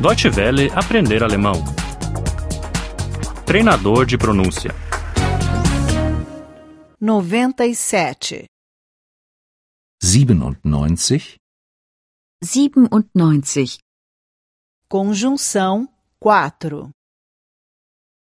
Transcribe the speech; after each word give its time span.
Deutsche 0.00 0.30
Welle 0.30 0.70
aprender 0.74 1.22
alemão. 1.22 1.52
Treinador 3.44 4.06
de 4.06 4.16
pronúncia. 4.16 4.70
97. 6.98 8.46
97, 10.64 11.36
97. 13.14 13.78
Conjunção 14.88 15.86
4. 16.18 16.90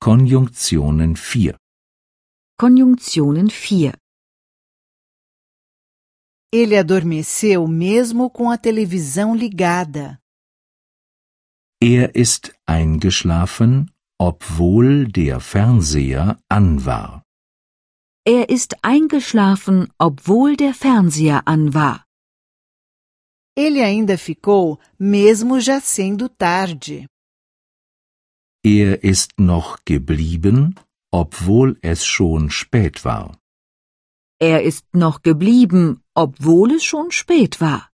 Konjunktionen 0.00 1.12
4. 1.14 1.58
Konjunktionen 2.58 3.48
4. 3.48 3.92
Ele 6.50 6.78
adormeceu 6.78 7.68
mesmo 7.68 8.30
com 8.30 8.50
a 8.50 8.56
televisão 8.56 9.36
ligada. 9.36 10.21
Er 11.84 12.14
ist 12.14 12.54
eingeschlafen, 12.64 13.90
obwohl 14.16 15.08
der 15.08 15.40
Fernseher 15.40 16.38
an 16.48 16.86
war. 16.86 17.24
Er 18.24 18.48
ist 18.50 18.84
eingeschlafen, 18.84 19.92
obwohl 19.98 20.56
der 20.56 20.74
Fernseher 20.74 21.42
an 21.48 21.74
war. 21.74 22.04
Ele 23.56 23.82
ainda 23.82 24.16
ficou 24.16 24.78
mesmo 24.96 25.58
já 25.58 25.80
sendo 25.80 26.28
tarde. 26.28 27.08
Er 28.64 29.02
ist 29.02 29.40
noch 29.40 29.84
geblieben, 29.84 30.76
obwohl 31.10 31.78
es 31.82 32.06
schon 32.06 32.48
spät 32.50 33.04
war. 33.04 33.36
Er 34.38 34.62
ist 34.62 34.86
noch 34.94 35.22
geblieben, 35.22 36.00
obwohl 36.14 36.74
es 36.76 36.84
schon 36.84 37.10
spät 37.10 37.60
war. 37.60 37.91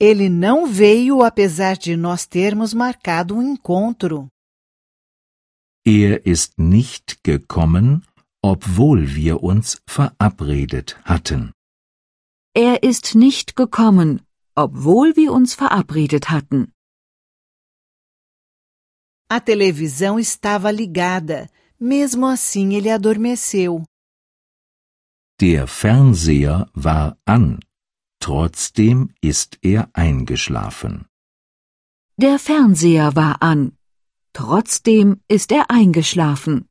Ele 0.00 0.28
não 0.28 0.66
veio 0.66 1.22
apesar 1.22 1.76
de 1.76 1.96
nós 1.96 2.24
termos 2.24 2.72
marcado 2.72 3.36
um 3.36 3.42
encontro. 3.42 4.28
Er 5.84 6.22
ist 6.24 6.52
nicht 6.58 7.18
gekommen, 7.24 8.02
obwohl 8.42 9.06
wir 9.14 9.42
uns 9.42 9.80
verabredet 9.88 10.96
hatten. 11.04 11.50
Er 12.54 12.82
ist 12.82 13.14
nicht 13.14 13.56
gekommen, 13.56 14.20
obwohl 14.54 15.16
wir 15.16 15.32
uns 15.32 15.54
verabredet 15.54 16.30
hatten. 16.30 16.68
A 19.30 19.40
televisão 19.40 20.18
estava 20.18 20.70
ligada. 20.70 21.50
Mesmo 21.78 22.26
assim, 22.26 22.74
ele 22.74 22.90
adormeceu. 22.90 23.84
Der 25.40 25.66
Fernseher 25.66 26.66
war 26.74 27.16
an. 27.26 27.58
Trotzdem 28.28 29.14
ist 29.22 29.58
er 29.62 29.88
eingeschlafen. 29.94 31.06
Der 32.18 32.38
Fernseher 32.38 33.16
war 33.16 33.40
an. 33.40 33.78
Trotzdem 34.34 35.22
ist 35.28 35.50
er 35.50 35.70
eingeschlafen. 35.70 36.68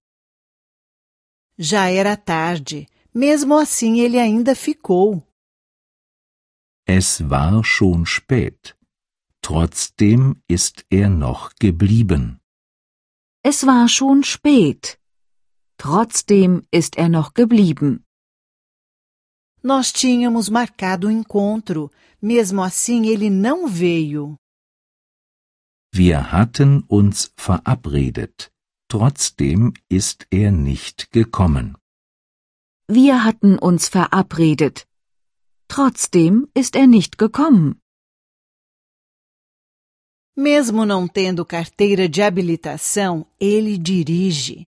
Já 1.58 1.90
era 1.90 2.16
tarde. 2.16 2.86
Mesmo 3.12 3.58
assim, 3.58 3.98
ele 4.06 4.20
ainda 4.22 4.54
ficou. 4.54 5.24
Es 6.86 7.28
war 7.28 7.64
schon 7.64 8.06
spät. 8.06 8.78
Trotzdem 9.42 10.44
ist 10.48 10.86
er 10.92 11.10
noch 11.10 11.56
geblieben. 11.56 12.40
Es 13.42 13.66
war 13.66 13.88
schon 13.90 14.24
spät. 14.24 15.00
Trotzdem 15.80 16.68
ist 16.70 16.98
er 16.98 17.10
noch 17.10 17.34
geblieben. 17.34 18.07
Nós 19.64 19.92
tínhamos 19.92 20.50
marcado 20.50 21.08
o 21.08 21.12
encontro. 21.12 21.92
Mesmo 22.22 22.62
assim, 22.62 23.08
ele 23.08 23.30
não 23.30 23.68
veio. 23.68 24.36
Wir 25.94 26.20
hatten 26.32 26.84
uns 26.90 27.32
verabredet. 27.36 28.52
Trotzdem 28.90 29.74
ist 29.90 30.26
er 30.32 30.52
nicht 30.52 31.12
gekommen. 31.12 31.76
Wir 32.90 33.24
hatten 33.26 33.58
uns 33.62 33.90
verabredet. 33.90 34.86
Trotzdem 35.68 36.48
ist 36.56 36.76
er 36.76 36.88
nicht 36.88 37.18
gekommen. 37.18 37.76
Mesmo 40.38 40.86
não 40.86 41.08
tendo 41.08 41.44
carteira 41.44 42.08
de 42.08 42.22
habilitação, 42.22 43.26
ele 43.40 43.78
dirige. 43.78 44.66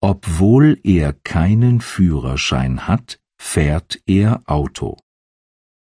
Obwohl 0.00 0.80
er 0.84 1.12
keinen 1.24 1.80
Führerschein 1.80 2.86
hat, 2.88 3.18
fährt 3.42 4.00
er 4.06 4.42
Auto. 4.46 4.96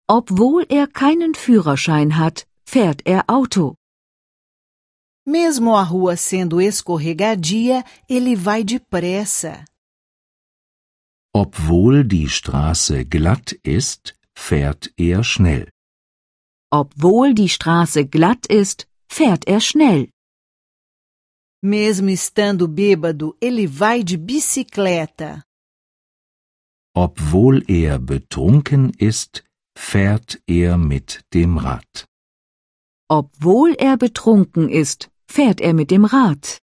Obwohl 0.08 0.66
er 0.68 0.86
keinen 0.86 1.34
Führerschein 1.34 2.16
hat, 2.16 2.46
fährt 2.64 3.06
er 3.06 3.22
Auto. 3.28 3.76
Mesmo 5.26 5.76
a 5.76 5.84
rua 5.84 6.16
sendo 6.16 6.60
escorregadia, 6.60 7.84
ele 8.08 8.34
vai 8.36 8.64
depressa. 8.64 9.64
Obwohl 11.32 12.04
die 12.04 12.28
Straße 12.28 13.04
glatt 13.04 13.52
ist, 13.62 14.18
fährt 14.34 14.92
er 14.96 15.22
schnell. 15.24 15.70
Obwohl 16.72 17.34
die 17.34 17.48
Straße 17.48 18.06
glatt 18.06 18.46
ist, 18.46 18.88
fährt 19.08 19.46
er 19.46 19.60
schnell. 19.60 20.08
Mesmo 21.62 22.10
estando 22.10 22.68
bêbado, 22.68 23.36
ele 23.40 23.66
vai 23.66 24.02
de 24.02 24.16
bicicleta. 24.16 25.42
Obwohl 26.96 27.64
er 27.68 27.98
betrunken 27.98 28.90
ist, 28.98 29.44
fährt 29.76 30.40
er 30.46 30.78
mit 30.78 31.24
dem 31.34 31.58
Rad. 31.58 32.06
Obwohl 33.08 33.74
er 33.78 33.96
betrunken 33.96 34.68
ist, 34.68 35.10
fährt 35.26 35.60
er 35.60 35.74
mit 35.74 35.90
dem 35.90 36.04
Rad. 36.04 36.60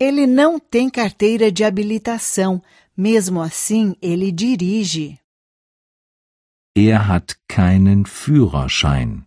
Ele 0.00 0.26
não 0.26 0.58
tem 0.58 0.90
carteira 0.90 1.50
de 1.50 1.64
habilitação. 1.64 2.62
Mesmo 2.96 3.40
assim, 3.40 3.94
ele 4.02 4.32
dirige. 4.32 5.18
Er 6.76 7.08
hat 7.08 7.36
keinen 7.48 8.04
Führerschein. 8.06 9.26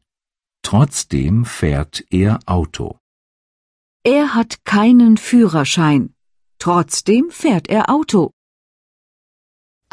Trotzdem 0.62 1.44
fährt 1.46 2.04
er 2.12 2.40
Auto. 2.46 2.98
Er 4.06 4.36
hat 4.36 4.64
keinen 4.64 5.18
Führerschein. 5.18 6.14
Trotzdem 6.60 7.32
fährt 7.32 7.68
er 7.70 7.90
Auto. 7.90 8.32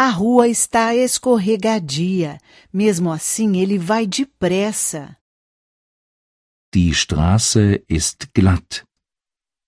A 0.01 0.11
rua 0.11 0.47
está 0.47 0.95
escorregadia. 0.95 2.39
Mesmo 2.73 3.11
assim, 3.11 3.57
ele 3.57 3.79
vai 3.79 4.07
depressa. 4.07 5.17
Die 6.73 6.95
Straße 6.95 7.85
ist 7.89 8.33
glatt. 8.33 8.87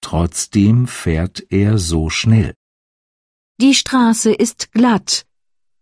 Trotzdem 0.00 0.86
fährt 0.86 1.44
er 1.50 1.78
so 1.78 2.08
schnell. 2.08 2.54
Die 3.60 3.74
Straße 3.74 4.32
ist 4.38 4.70
glatt. 4.70 5.26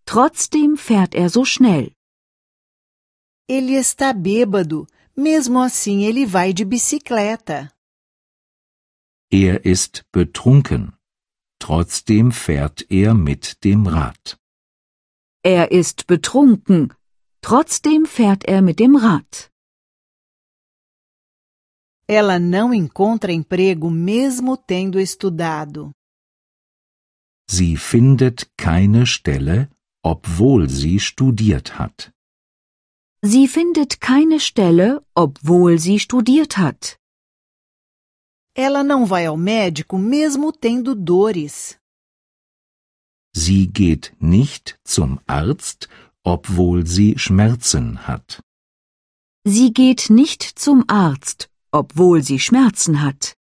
Trotzdem 0.06 0.78
fährt 0.78 1.14
er 1.14 1.28
so 1.28 1.44
schnell. 1.44 1.92
Ele 3.46 3.74
está 3.74 4.14
bêbado. 4.14 4.86
Mesmo 5.14 5.60
assim, 5.60 6.04
ele 6.04 6.24
vai 6.24 6.54
de 6.54 6.64
bicicleta. 6.64 7.70
Er 9.30 9.66
ist 9.66 10.06
betrunken. 10.10 10.97
Trotzdem 11.58 12.32
fährt 12.32 12.90
er 12.90 13.14
mit 13.14 13.64
dem 13.64 13.86
Rad. 13.86 14.38
Er 15.42 15.70
ist 15.70 16.06
betrunken. 16.06 16.94
Trotzdem 17.42 18.06
fährt 18.06 18.44
er 18.44 18.62
mit 18.62 18.78
dem 18.78 18.96
Rad. 18.96 19.50
Ela 22.06 22.38
não 22.38 22.72
encontra 22.72 23.32
emprego 23.32 23.90
mesmo 23.90 24.56
tendo 24.56 24.98
estudado. 24.98 25.92
Sie 27.50 27.76
findet 27.76 28.50
keine 28.56 29.06
Stelle, 29.06 29.70
obwohl 30.02 30.68
sie 30.68 30.98
studiert 31.00 31.78
hat. 31.78 32.12
Sie 33.22 33.48
findet 33.48 34.00
keine 34.00 34.38
Stelle, 34.38 35.02
obwohl 35.14 35.78
sie 35.78 35.98
studiert 35.98 36.56
hat. 36.56 36.97
Ela 38.60 38.82
não 38.82 39.06
vai 39.06 39.24
ao 39.24 39.36
médico 39.36 39.96
mesmo 39.96 40.52
tendo 40.52 40.92
dores. 40.92 41.78
Sie 43.32 43.68
geht 43.68 44.16
nicht 44.20 44.76
zum 44.84 45.20
Arzt, 45.28 45.88
obwohl 46.24 46.84
sie 46.84 47.16
Schmerzen 47.16 48.08
hat. 48.08 48.42
Sie 49.46 49.70
geht 49.72 50.10
nicht 50.10 50.42
zum 50.58 50.82
Arzt, 50.88 51.48
obwohl 51.70 52.20
sie 52.24 52.40
Schmerzen 52.40 53.00
hat. 53.00 53.36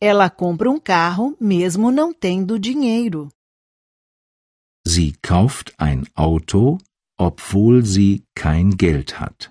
Ela 0.00 0.30
compra 0.30 0.70
um 0.70 0.78
carro 0.78 1.36
mesmo 1.40 1.90
não 1.90 2.14
tendo 2.14 2.60
dinheiro. 2.60 3.32
Sie 4.86 5.16
kauft 5.20 5.74
ein 5.76 6.06
Auto, 6.14 6.78
obwohl 7.18 7.84
sie 7.84 8.22
kein 8.36 8.76
Geld 8.76 9.18
hat. 9.18 9.50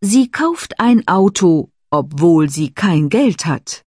Sie 0.00 0.30
kauft 0.30 0.78
ein 0.78 1.02
Auto, 1.08 1.71
obwohl 1.92 2.48
sie 2.48 2.70
kein 2.70 3.08
Geld 3.08 3.44
hat. 3.44 3.84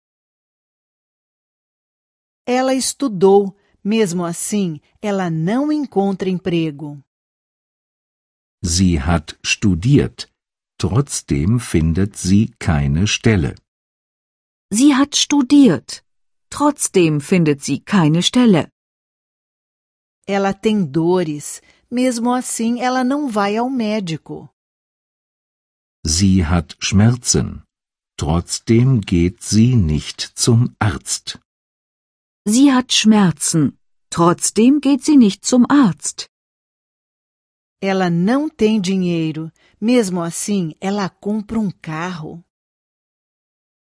Ela 2.45 2.75
estudou, 2.75 3.57
mesmo 3.85 4.25
assim, 4.25 4.81
ela 5.01 5.31
não 5.31 5.71
encontra 5.71 6.29
emprego. 6.29 7.01
Sie 8.65 8.99
hat 8.99 9.39
studiert. 9.45 10.29
Trotzdem 10.79 11.61
findet 11.61 12.17
sie 12.17 12.49
keine 12.59 13.07
Stelle. 13.07 13.55
Sie 14.73 14.95
hat 14.95 15.17
studiert. 15.17 16.05
Trotzdem 16.51 17.21
findet 17.21 17.63
sie 17.63 17.79
keine 17.79 18.23
Stelle. 18.23 18.69
Ela 20.27 20.53
tem 20.53 20.85
dores, 20.85 21.61
mesmo 21.91 22.33
assim 22.33 22.81
ela 22.81 23.05
não 23.05 23.29
vai 23.29 23.57
ao 23.57 23.71
médico. 23.71 24.49
Sie 26.05 26.45
hat 26.45 26.77
Schmerzen. 26.81 27.63
Trotzdem 28.23 29.01
geht 29.01 29.43
sie 29.43 29.75
nicht 29.75 30.21
zum 30.21 30.77
Arzt. 30.79 31.41
Sie 32.45 32.73
hat 32.73 32.93
Schmerzen. 32.93 33.77
Trotzdem 34.11 34.81
geht 34.81 35.05
sie 35.05 35.17
nicht 35.17 35.45
zum 35.45 35.67
Arzt. 35.69 36.29
Ela 37.83 38.11
não 38.11 38.49
tem 38.49 38.81
dinheiro, 38.81 39.51
mesmo 39.81 40.23
assim 40.23 40.77
ela 40.81 41.09
compra 41.09 41.59
um 41.59 41.73
carro. 41.83 42.45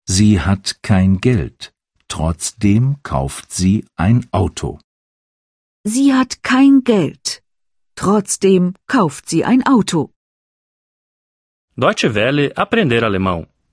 Sie 0.09 0.41
hat 0.41 0.79
kein 0.81 1.21
Geld. 1.21 1.75
Trotzdem 2.09 2.97
kauft 3.03 3.53
sie 3.53 3.85
ein 3.95 4.27
Auto. 4.33 4.79
Sie 5.85 6.15
hat 6.15 6.43
kein 6.43 6.83
Geld. 6.83 7.43
Trotzdem 7.95 8.73
kauft 8.87 9.29
sie 9.29 9.45
ein 9.45 9.67
Auto. 9.67 10.11
Deutsche 11.77 12.15
Welle 12.15 12.57
aprender 12.57 13.03
alemão. 13.03 13.47